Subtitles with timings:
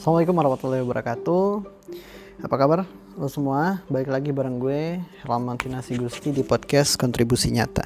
[0.00, 1.44] Assalamualaikum warahmatullahi wabarakatuh.
[2.40, 2.88] Apa kabar
[3.20, 3.84] lo semua?
[3.92, 7.84] Baik lagi bareng gue Herman Tinasi Gusti di podcast Kontribusi Nyata.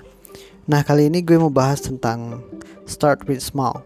[0.71, 2.39] Nah kali ini gue mau bahas tentang
[2.87, 3.83] Start with small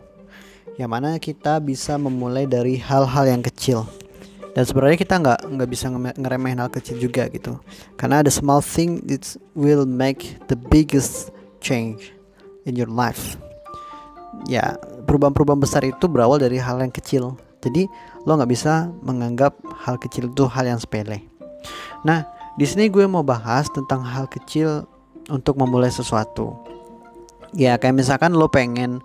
[0.77, 3.88] Yang mana kita bisa memulai dari hal-hal yang kecil.
[4.52, 5.88] Dan sebenarnya kita nggak nggak bisa
[6.20, 7.56] ngeremehin hal kecil juga gitu.
[7.96, 11.32] Karena ada small thing it will make the biggest
[11.64, 12.12] change
[12.68, 13.40] in your life.
[14.45, 14.76] Ya
[15.08, 17.90] perubahan-perubahan besar itu berawal dari hal yang kecil jadi
[18.22, 21.26] lo nggak bisa menganggap hal kecil itu hal yang sepele.
[22.07, 22.22] Nah,
[22.54, 24.86] di sini gue mau bahas tentang hal kecil
[25.31, 26.54] untuk memulai sesuatu.
[27.57, 29.00] Ya kayak misalkan lo pengen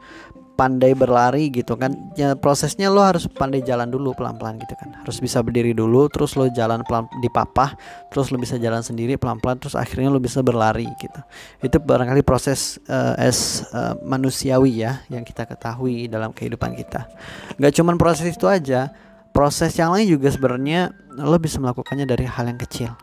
[0.53, 2.13] pandai berlari gitu kan.
[2.13, 4.93] Ya prosesnya lo harus pandai jalan dulu pelan-pelan gitu kan.
[5.01, 7.73] Harus bisa berdiri dulu terus lo jalan pelan di papah
[8.13, 11.21] terus lo bisa jalan sendiri pelan-pelan terus akhirnya lo bisa berlari gitu.
[11.61, 17.09] Itu barangkali proses uh, as uh, manusiawi ya yang kita ketahui dalam kehidupan kita.
[17.57, 18.93] Nggak cuman proses itu aja
[19.33, 22.93] proses yang lain juga sebenarnya lo bisa melakukannya dari hal yang kecil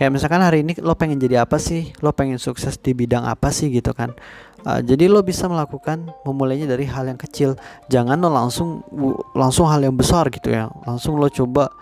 [0.00, 3.52] kayak misalkan hari ini lo pengen jadi apa sih lo pengen sukses di bidang apa
[3.52, 4.16] sih gitu kan
[4.60, 7.56] Uh, jadi lo bisa melakukan memulainya dari hal yang kecil.
[7.88, 8.84] Jangan lo langsung
[9.32, 10.68] langsung hal yang besar gitu ya.
[10.84, 11.72] Langsung lo coba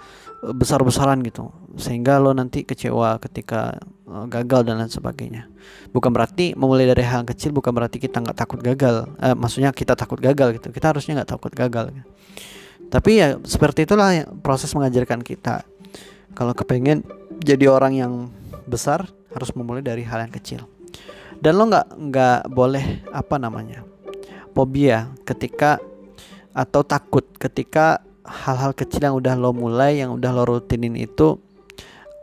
[0.47, 5.51] uh, besar-besaran gitu sehingga lo nanti kecewa ketika uh, gagal dan lain sebagainya.
[5.91, 9.11] Bukan berarti memulai dari hal yang kecil bukan berarti kita nggak takut gagal.
[9.19, 10.71] Uh, maksudnya kita takut gagal gitu.
[10.71, 11.91] Kita harusnya nggak takut gagal.
[11.91, 12.07] Gitu.
[12.95, 15.67] Tapi ya seperti itulah proses mengajarkan kita.
[16.39, 17.03] Kalau kepengen
[17.43, 18.13] jadi orang yang
[18.69, 20.61] besar harus memulai dari hal yang kecil.
[21.39, 23.87] Dan lo nggak nggak boleh apa namanya
[24.51, 25.79] fobia ketika
[26.51, 31.39] atau takut ketika hal-hal kecil yang udah lo mulai yang udah lo rutinin itu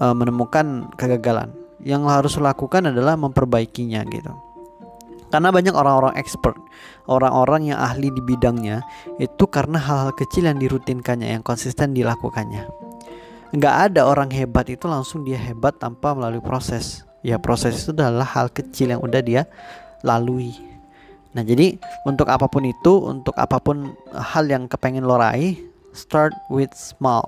[0.04, 1.56] uh, menemukan kegagalan.
[1.80, 4.36] Yang lo harus lakukan adalah memperbaikinya gitu.
[5.32, 6.60] Karena banyak orang-orang expert
[7.08, 8.84] orang-orang yang ahli di bidangnya
[9.22, 12.85] itu karena hal-hal kecil yang dirutinkannya yang konsisten dilakukannya
[13.54, 17.06] nggak ada orang hebat itu langsung dia hebat tanpa melalui proses.
[17.22, 19.46] Ya proses itu adalah hal kecil yang udah dia
[20.02, 20.54] lalui.
[21.36, 25.58] Nah jadi untuk apa pun itu untuk apa pun hal yang kepengen lo raih
[25.94, 27.26] start with small.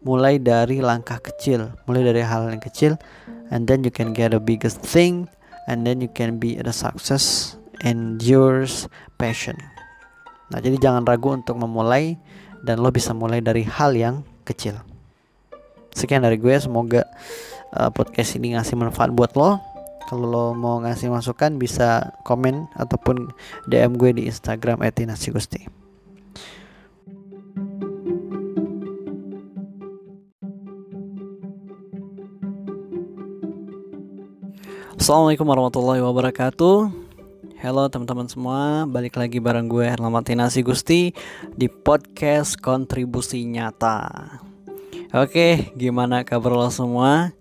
[0.00, 1.72] Mulai dari langkah kecil.
[1.84, 2.96] Mulai dari hal yang kecil
[3.52, 5.28] and then you can get the biggest thing
[5.68, 9.56] and then you can be the success and yours passion.
[10.52, 12.16] Nah jadi jangan ragu untuk memulai
[12.64, 14.89] dan lo bisa mulai dari hal yang kecil
[15.94, 17.06] sekian dari gue semoga
[17.74, 19.58] uh, podcast ini ngasih manfaat buat lo.
[20.10, 23.30] Kalau lo mau ngasih masukan bisa komen ataupun
[23.70, 25.70] DM gue di Instagram @inasigusti.
[35.00, 37.08] Assalamualaikum warahmatullahi wabarakatuh.
[37.60, 41.12] Halo teman-teman semua Balik lagi bareng gue Herlamatinasi Gusti
[41.52, 44.49] Di podcast Kontribusi Nyata
[45.10, 47.34] Oke gimana kabar lo semua?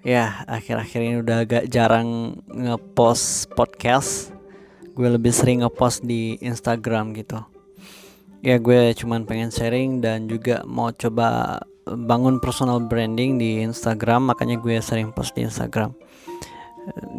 [0.00, 4.32] Ya akhir-akhir ini udah agak jarang ngepost podcast.
[4.96, 7.44] Gue lebih sering ngepost di Instagram gitu.
[8.40, 14.56] Ya gue cuman pengen sharing dan juga mau coba bangun personal branding di Instagram makanya
[14.56, 15.92] gue sering post di Instagram.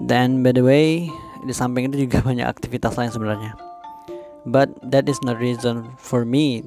[0.10, 1.06] Dan by the way
[1.46, 3.54] di samping itu juga banyak aktivitas lain sebenarnya.
[4.42, 6.66] But that is not reason for me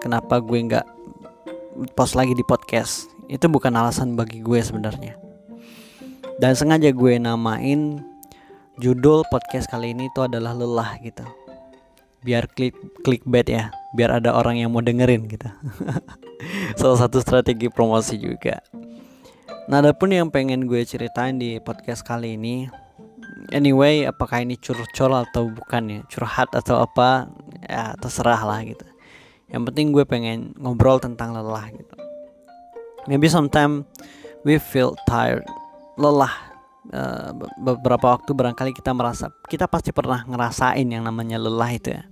[0.00, 0.95] kenapa gue nggak
[1.92, 3.12] post lagi di podcast.
[3.28, 5.18] Itu bukan alasan bagi gue sebenarnya.
[6.40, 8.00] Dan sengaja gue namain
[8.80, 11.24] judul podcast kali ini itu adalah lelah gitu.
[12.24, 13.68] Biar klik clickbait ya.
[13.92, 15.48] Biar ada orang yang mau dengerin gitu.
[16.80, 18.60] Salah satu strategi promosi juga.
[19.68, 22.70] Nah adapun yang pengen gue ceritain di podcast kali ini
[23.52, 26.00] anyway apakah ini curcol atau bukan ya?
[26.08, 27.28] Curhat atau apa?
[27.66, 28.95] Ya terserah lah gitu
[29.46, 31.94] yang penting gue pengen ngobrol tentang lelah gitu.
[33.06, 33.86] Maybe sometimes
[34.42, 35.46] we feel tired
[35.94, 36.54] lelah.
[36.86, 42.06] Uh, beberapa waktu barangkali kita merasa kita pasti pernah ngerasain yang namanya lelah itu ya.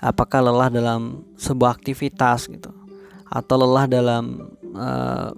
[0.00, 2.72] Apakah lelah dalam sebuah aktivitas gitu
[3.24, 5.32] atau lelah dalam uh,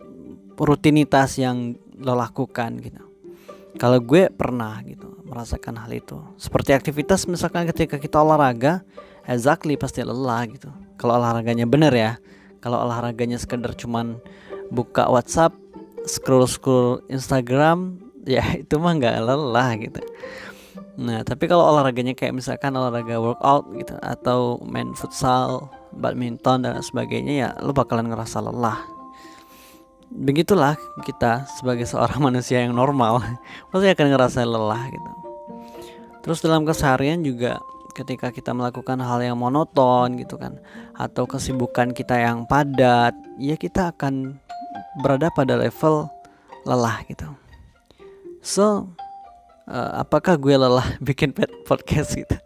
[0.59, 3.03] rutinitas yang lo lakukan gitu.
[3.79, 6.19] Kalau gue pernah gitu merasakan hal itu.
[6.35, 8.83] Seperti aktivitas misalkan ketika kita olahraga
[9.23, 12.13] exactly pasti lelah gitu kalau olahraganya bener ya.
[12.59, 14.19] Kalau olahraganya sekedar cuman
[14.75, 15.55] buka WhatsApp
[16.05, 20.03] scroll scroll Instagram ya itu mah nggak lelah gitu.
[20.99, 27.35] Nah tapi kalau olahraganya kayak misalkan olahraga workout gitu atau main futsal badminton dan sebagainya
[27.35, 28.83] ya lo bakalan ngerasa lelah.
[30.11, 30.75] Begitulah
[31.07, 33.23] kita sebagai seorang manusia yang normal.
[33.71, 35.11] Pasti akan ngerasa lelah gitu.
[36.27, 37.63] Terus dalam keseharian juga
[37.99, 40.63] ketika kita melakukan hal yang monoton gitu kan
[40.95, 44.39] atau kesibukan kita yang padat ya kita akan
[45.03, 46.07] berada pada level
[46.63, 47.27] lelah gitu.
[48.39, 48.95] So
[49.67, 51.35] uh, apakah gue lelah bikin
[51.67, 52.39] podcast gitu?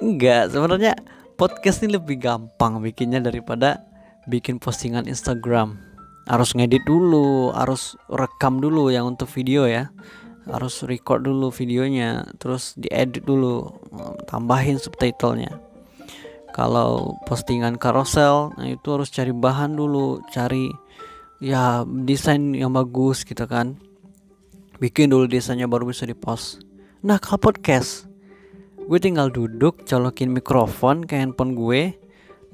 [0.00, 0.96] Enggak sebenarnya
[1.36, 3.84] podcast ini lebih gampang bikinnya daripada
[4.24, 5.76] bikin postingan Instagram.
[6.24, 9.92] Harus ngedit dulu harus rekam dulu yang untuk video ya
[10.46, 13.70] harus record dulu videonya terus diedit dulu
[14.26, 15.58] tambahin subtitlenya.
[16.52, 20.68] Kalau postingan carousel nah itu harus cari bahan dulu cari
[21.40, 23.78] ya desain yang bagus gitu kan.
[24.82, 26.60] Bikin dulu desainnya baru bisa dipost.
[27.06, 28.10] Nah kalau podcast
[28.82, 31.94] gue tinggal duduk colokin mikrofon ke handphone gue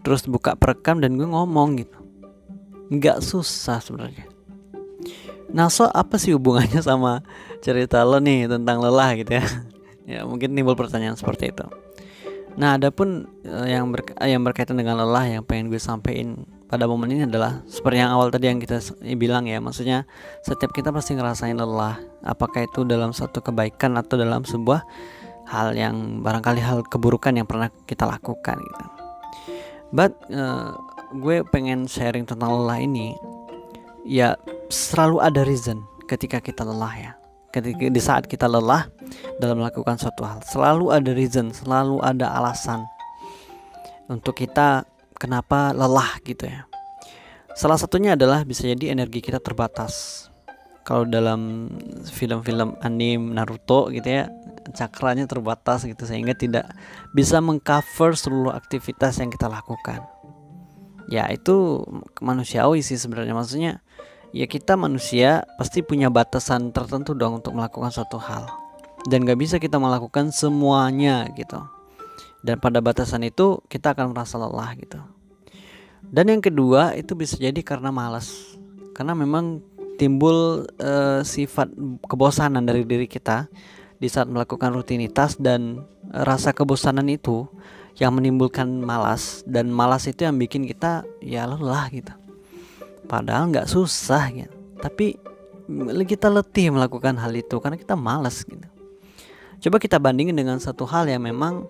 [0.05, 1.99] terus buka perekam dan gue ngomong gitu.
[2.93, 4.38] Nggak susah sebenarnya
[5.49, 7.25] Nah, so apa sih hubungannya sama
[7.65, 9.45] cerita lo nih tentang lelah gitu ya?
[10.19, 11.65] ya mungkin timbul pertanyaan seperti itu.
[12.59, 17.09] Nah, adapun uh, yang ber yang berkaitan dengan lelah yang pengen gue sampaikan pada momen
[17.09, 18.83] ini adalah seperti yang awal tadi yang kita
[19.17, 20.05] bilang ya, maksudnya
[20.45, 24.85] setiap kita pasti ngerasain lelah, apakah itu dalam satu kebaikan atau dalam sebuah
[25.49, 28.85] hal yang barangkali hal keburukan yang pernah kita lakukan gitu.
[29.95, 30.77] But uh,
[31.17, 33.17] gue pengen sharing tentang lelah ini
[34.05, 34.37] ya
[34.69, 37.12] selalu ada reason ketika kita lelah ya.
[37.49, 38.93] Ketika di saat kita lelah
[39.41, 42.85] dalam melakukan suatu hal selalu ada reason selalu ada alasan
[44.12, 44.85] untuk kita
[45.17, 46.69] kenapa lelah gitu ya.
[47.56, 50.26] Salah satunya adalah bisa jadi energi kita terbatas.
[50.87, 51.69] Kalau dalam
[52.09, 54.32] film-film anime Naruto gitu ya
[54.73, 56.69] cakranya terbatas gitu sehingga tidak
[57.12, 60.05] bisa mengcover seluruh aktivitas yang kita lakukan.
[61.09, 61.85] Ya itu
[62.21, 63.32] manusiawi sih sebenarnya.
[63.32, 63.73] Maksudnya
[64.32, 68.48] ya kita manusia pasti punya batasan tertentu dong untuk melakukan suatu hal.
[69.08, 71.62] Dan gak bisa kita melakukan semuanya gitu.
[72.42, 75.00] Dan pada batasan itu kita akan merasa lelah gitu.
[76.02, 78.58] Dan yang kedua itu bisa jadi karena malas.
[78.92, 79.62] Karena memang
[79.96, 81.70] timbul uh, sifat
[82.06, 83.50] kebosanan dari diri kita
[83.98, 87.46] di saat melakukan rutinitas dan rasa kebosanan itu
[87.98, 89.42] yang menimbulkan malas.
[89.46, 92.27] Dan malas itu yang bikin kita ya lelah gitu
[93.08, 94.56] Padahal nggak susah gitu.
[94.78, 95.16] Tapi
[96.05, 98.69] kita letih melakukan hal itu karena kita malas gitu.
[99.58, 101.66] Coba kita bandingin dengan satu hal yang memang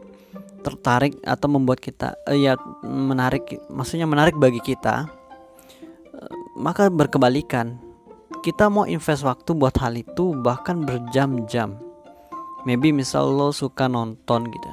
[0.61, 5.07] tertarik atau membuat kita eh, ya menarik maksudnya menarik bagi kita
[6.13, 7.79] eh, maka berkebalikan.
[8.39, 11.75] Kita mau invest waktu buat hal itu bahkan berjam-jam.
[12.63, 14.69] Maybe misal lo suka nonton gitu.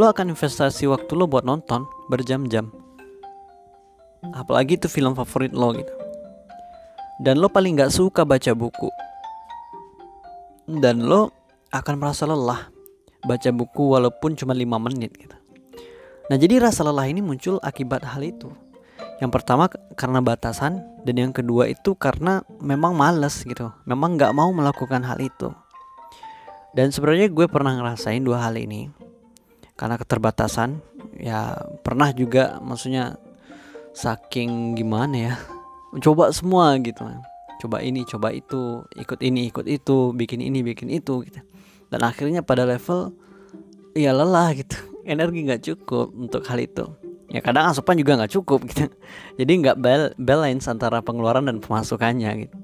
[0.00, 2.83] Lo akan investasi waktu lo buat nonton berjam-jam
[4.32, 5.92] apalagi itu film favorit lo gitu.
[7.20, 8.88] Dan lo paling gak suka baca buku.
[10.64, 11.30] Dan lo
[11.74, 12.72] akan merasa lelah
[13.24, 15.36] baca buku walaupun cuma 5 menit gitu.
[16.32, 18.48] Nah jadi rasa lelah ini muncul akibat hal itu.
[19.20, 23.70] Yang pertama karena batasan dan yang kedua itu karena memang males gitu.
[23.84, 25.52] Memang gak mau melakukan hal itu.
[26.74, 28.90] Dan sebenarnya gue pernah ngerasain dua hal ini.
[29.78, 30.82] Karena keterbatasan
[31.18, 33.18] ya pernah juga maksudnya
[33.94, 35.34] saking gimana ya
[36.02, 37.06] coba semua gitu.
[37.62, 41.40] Coba ini coba itu ikut ini ikut itu bikin ini bikin itu gitu.
[41.88, 43.14] Dan akhirnya pada level
[43.94, 44.74] ya lelah gitu.
[45.06, 46.84] Energi nggak cukup untuk hal itu.
[47.30, 48.90] Ya kadang asupan juga nggak cukup gitu.
[49.38, 49.76] Jadi nggak
[50.18, 52.63] balance antara pengeluaran dan pemasukannya gitu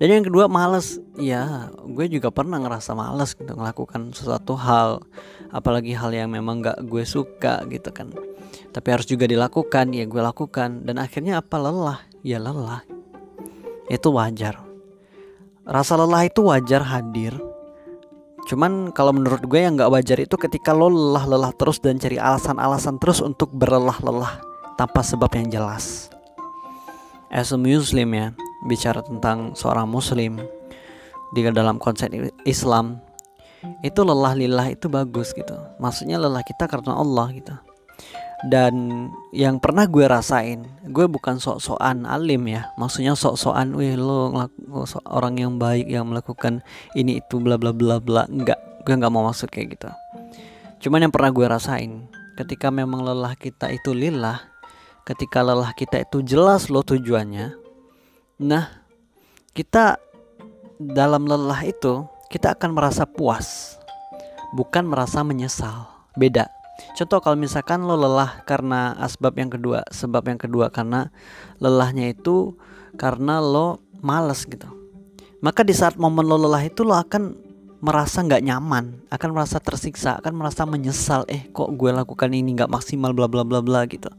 [0.00, 0.96] dan yang kedua males.
[1.20, 5.04] Ya gue juga pernah ngerasa males gitu melakukan sesuatu hal
[5.52, 8.08] apalagi hal yang memang nggak gue suka gitu kan.
[8.72, 10.88] Tapi harus juga dilakukan ya gue lakukan.
[10.88, 11.60] Dan akhirnya apa?
[11.60, 12.00] Lelah.
[12.24, 12.80] Ya lelah.
[13.92, 14.64] Itu wajar.
[15.68, 17.36] Rasa lelah itu wajar hadir.
[18.48, 22.96] Cuman kalau menurut gue yang nggak wajar itu ketika lo lelah-lelah terus dan cari alasan-alasan
[22.96, 24.40] terus untuk berlelah-lelah
[24.80, 26.08] tanpa sebab yang jelas.
[27.28, 28.32] As a muslim ya
[28.66, 30.40] bicara tentang seorang muslim
[31.32, 32.10] di dalam konsep
[32.44, 32.98] Islam
[33.84, 35.54] itu lelah lillah itu bagus gitu.
[35.78, 37.54] Maksudnya lelah kita karena Allah gitu.
[38.40, 39.04] Dan
[39.36, 42.72] yang pernah gue rasain gue bukan sok-sokan alim ya.
[42.80, 46.64] Maksudnya sok-sokan wih lo ngelaku, orang yang baik yang melakukan
[46.96, 48.24] ini itu bla bla bla bla.
[48.32, 48.56] Enggak
[48.88, 49.92] gue nggak mau masuk kayak gitu.
[50.80, 52.08] Cuman yang pernah gue rasain
[52.40, 54.40] ketika memang lelah kita itu lillah
[55.04, 57.59] ketika lelah kita itu jelas lo tujuannya
[58.40, 58.72] nah
[59.52, 60.00] kita
[60.80, 63.76] dalam lelah itu kita akan merasa puas
[64.56, 65.84] bukan merasa menyesal
[66.16, 66.48] beda
[66.96, 71.12] Contoh kalau misalkan lo lelah karena asbab yang kedua, sebab yang kedua karena
[71.60, 72.56] lelahnya itu
[72.96, 74.68] karena lo males gitu.
[75.40, 77.36] Maka di saat momen lo lelah itu lo akan
[77.80, 81.24] merasa nggak nyaman, akan merasa tersiksa, akan merasa menyesal.
[81.32, 84.12] Eh, kok gue lakukan ini nggak maksimal, bla bla bla bla gitu.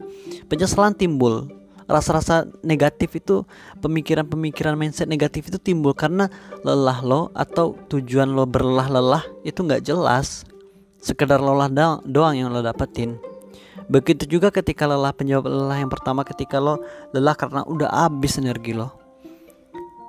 [0.50, 1.46] Penyesalan timbul,
[1.92, 3.44] rasa-rasa negatif itu,
[3.84, 6.32] pemikiran-pemikiran mindset negatif itu timbul karena
[6.64, 10.48] lelah lo atau tujuan lo berlelah-lelah itu nggak jelas.
[11.02, 11.68] Sekedar lelah
[12.06, 13.20] doang yang lo dapetin.
[13.92, 16.80] Begitu juga ketika lelah penjawab lelah yang pertama ketika lo
[17.12, 18.94] lelah karena udah habis energi lo.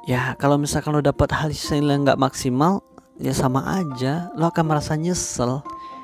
[0.07, 2.79] Ya kalau misalkan lo dapat hasil yang nggak maksimal,
[3.19, 5.59] ya sama aja lo akan merasa nyesel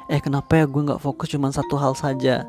[0.10, 2.44] eh kenapa ya gue nggak fokus cuma satu hal saja?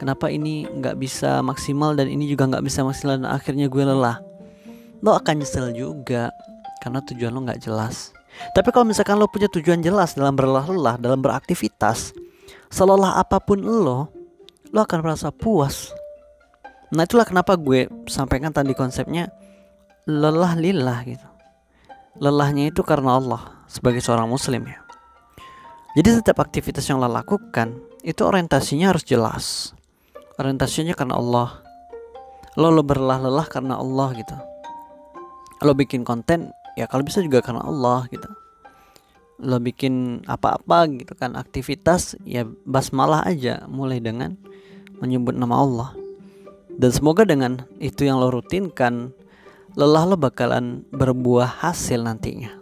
[0.00, 4.18] Kenapa ini nggak bisa maksimal dan ini juga nggak bisa maksimal dan akhirnya gue lelah?
[5.04, 6.32] Lo akan nyesel juga
[6.80, 8.16] karena tujuan lo nggak jelas.
[8.56, 12.16] Tapi kalau misalkan lo punya tujuan jelas dalam berlelah-lelah dalam beraktivitas
[12.72, 14.08] seolah apa pun lo
[14.72, 15.92] lo akan merasa puas.
[16.96, 19.28] Nah itulah kenapa gue sampaikan tadi konsepnya
[20.08, 21.28] lelah lillah gitu.
[22.20, 24.80] Lelahnya itu karena Allah sebagai seorang muslim ya.
[25.92, 29.76] Jadi setiap aktivitas yang lo lakukan itu orientasinya harus jelas.
[30.40, 31.60] Orientasinya karena Allah.
[32.56, 34.36] Lo lo berlelah-lelah karena Allah gitu.
[35.60, 36.48] Lo bikin konten
[36.80, 38.24] ya kalau bisa juga karena Allah gitu.
[39.44, 44.32] Lo bikin apa-apa gitu kan aktivitas ya basmalah aja mulai dengan
[44.96, 45.90] menyebut nama Allah.
[46.72, 49.12] Dan semoga dengan itu yang lo rutinkan
[49.76, 52.61] lelah lo bakalan berbuah hasil nantinya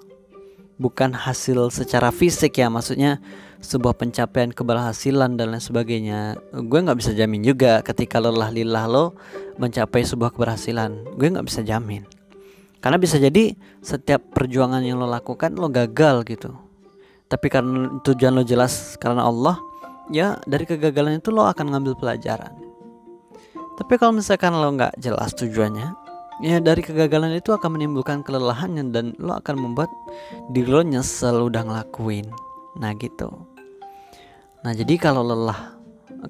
[0.81, 3.21] bukan hasil secara fisik ya maksudnya
[3.61, 6.41] sebuah pencapaian keberhasilan dan lain sebagainya.
[6.57, 9.13] Gue nggak bisa jamin juga ketika lelah lillah lo
[9.61, 11.21] mencapai sebuah keberhasilan.
[11.21, 12.09] Gue nggak bisa jamin.
[12.81, 13.53] Karena bisa jadi
[13.85, 16.57] setiap perjuangan yang lo lakukan lo gagal gitu.
[17.29, 19.61] Tapi karena tujuan lo jelas karena Allah
[20.09, 22.57] ya dari kegagalan itu lo akan ngambil pelajaran.
[23.77, 26.00] Tapi kalau misalkan lo nggak jelas tujuannya
[26.41, 29.93] ya dari kegagalan itu akan menimbulkan kelelahan dan lo akan membuat
[30.53, 32.27] diri lo nyesel udah ngelakuin.
[32.81, 33.29] Nah gitu.
[34.65, 35.77] Nah jadi kalau lelah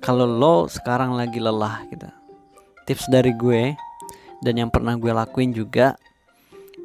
[0.03, 2.11] kalau lo sekarang lagi lelah gitu.
[2.87, 3.75] Tips dari gue
[4.43, 5.95] dan yang pernah gue lakuin juga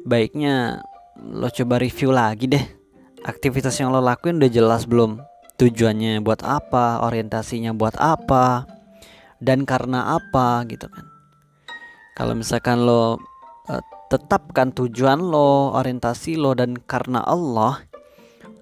[0.06, 0.82] baiknya
[1.18, 2.66] lo coba review lagi deh.
[3.26, 5.18] Aktivitas yang lo lakuin udah jelas belum?
[5.58, 7.02] Tujuannya buat apa?
[7.02, 8.70] Orientasinya buat apa?
[9.42, 10.62] Dan karena apa?
[10.68, 11.15] Gitu kan
[12.16, 13.20] kalau misalkan lo
[13.68, 17.84] uh, tetapkan tujuan lo orientasi lo dan karena Allah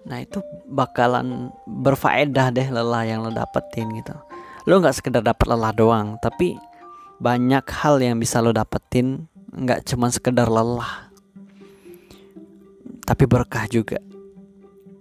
[0.04, 4.12] nah itu bakalan berfaedah deh lelah yang lo dapetin gitu.
[4.68, 6.58] Lo nggak sekedar dapat lelah doang tapi
[7.22, 11.08] banyak hal yang bisa lo dapetin nggak cuma sekedar lelah
[13.06, 14.02] tapi berkah juga.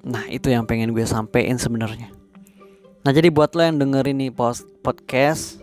[0.04, 2.12] Nah itu yang pengen gue sampein sebenarnya.
[3.04, 4.32] Nah jadi buat lo yang dengerin nih
[4.84, 5.63] podcast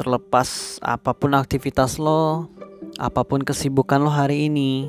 [0.00, 2.48] terlepas apa pun aktivitas lo,
[2.96, 4.88] apa pun kesibukan lo hari ini,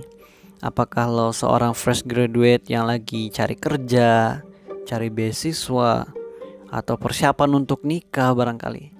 [0.64, 4.40] apakah lo seorang fresh graduate yang lagi cari kerja,
[4.88, 6.08] cari beasiswa,
[6.72, 8.96] atau persiapan untuk nikah barangkali.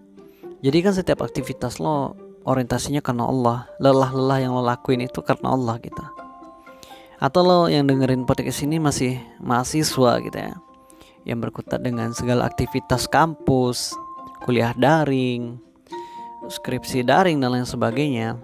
[0.60, 5.80] Jadi kan setiap aktivitas lo orientasinya karena Allah, lelah-lelah yang lo lakuin itu karena Allah
[5.80, 6.04] gitu.
[7.24, 10.60] Atau lo yang dengerin podcast ini masih mahasiswa gitu ya,
[11.24, 13.96] yang berkutat dengan segala aktivitas kampus,
[14.44, 15.71] kuliah daring,
[16.52, 18.36] skripsi daring dan lain sebagainya.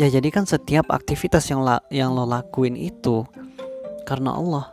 [0.00, 3.26] Ya jadi kan setiap aktivitas yang la yang lo lakuin itu
[4.08, 4.72] karena Allah.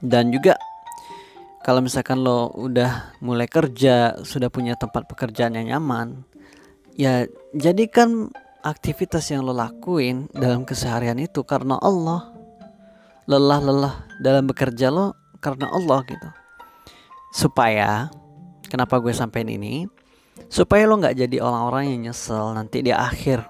[0.00, 0.56] Dan juga
[1.60, 6.24] kalau misalkan lo udah mulai kerja sudah punya tempat pekerjaan yang nyaman
[6.94, 8.30] ya jadikan
[8.64, 12.32] aktivitas yang lo lakuin dalam keseharian itu karena Allah.
[13.24, 16.28] Lelah-lelah dalam bekerja lo karena Allah gitu.
[17.32, 18.12] Supaya
[18.68, 19.88] kenapa gue sampein ini
[20.48, 23.44] supaya lo nggak jadi orang-orang yang nyesel nanti di akhir.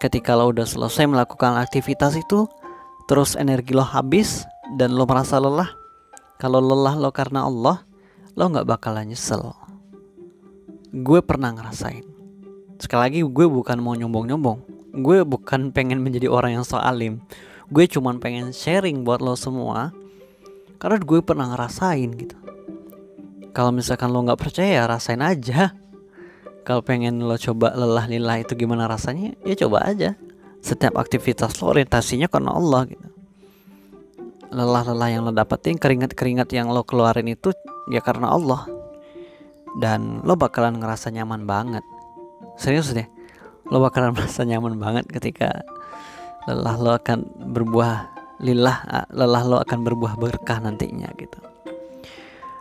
[0.00, 2.50] Ketika lo udah selesai melakukan aktivitas itu
[3.06, 4.42] terus energi lo habis
[4.74, 5.70] dan lo merasa lelah.
[6.42, 7.86] Kalau lelah lo karena Allah
[8.34, 9.54] lo nggak bakalan nyesel.
[10.92, 12.04] Gue pernah ngerasain.
[12.82, 14.58] Sekali lagi gue bukan mau nyombong-nyombong.
[15.00, 17.22] Gue bukan pengen menjadi orang yang so alim
[17.72, 19.96] gue cuman pengen sharing buat lo semua.
[20.76, 22.36] Karena gue pernah ngerasain gitu.
[23.56, 25.72] Kalau misalkan lo nggak percaya rasain aja
[26.62, 30.14] kalau pengen lo coba lelah lillah itu gimana rasanya ya coba aja.
[30.62, 33.08] Setiap aktivitas lo orientasinya karena Allah gitu.
[34.52, 37.50] Lelah-lelah yang lo dapetin keringat-keringat yang lo keluarin itu
[37.90, 38.70] ya karena Allah.
[39.82, 41.82] Dan lo bakalan ngerasa nyaman banget.
[42.54, 43.08] Serius deh
[43.72, 45.66] lo bakalan merasa nyaman banget ketika
[46.46, 48.10] lelah lo akan berbuah
[48.42, 51.38] lillah lelah lo akan berbuah berkah nantinya gitu.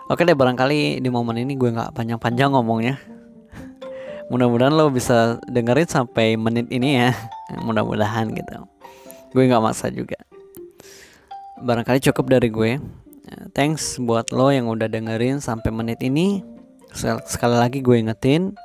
[0.10, 3.21] Oke deh barangkali di momen ini gue nggak panjang-panjang ngomongnya
[4.32, 7.12] mudah-mudahan lo bisa dengerin sampai menit ini ya.
[7.68, 8.64] Mudah-mudahan gitu.
[9.36, 10.16] Gue nggak maksa juga.
[11.60, 12.72] Barangkali cukup dari gue.
[13.52, 16.40] Thanks buat lo yang udah dengerin sampai menit ini.
[17.28, 18.56] Sekali lagi gue ingetin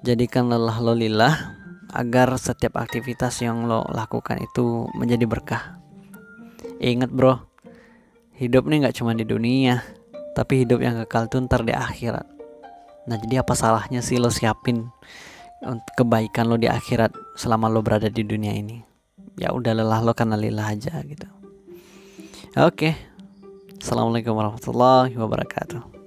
[0.00, 1.56] jadikan lelah lo lillah
[1.92, 5.80] agar setiap aktivitas yang lo lakukan itu menjadi berkah.
[6.80, 7.48] Ingat bro
[8.38, 9.82] hidup nih nggak cuma di dunia
[10.38, 12.37] tapi hidup yang kekal tuh ntar di akhirat
[13.08, 14.92] nah jadi apa salahnya sih lo siapin
[15.96, 18.84] kebaikan lo di akhirat selama lo berada di dunia ini?
[19.40, 21.26] Ya udah lelah lo karena lelah aja gitu.
[22.54, 22.94] Oke.
[23.78, 25.97] Assalamualaikum warahmatullahi wabarakatuh